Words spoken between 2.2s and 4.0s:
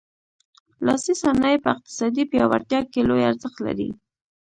پیاوړتیا کې لوی ارزښت لري.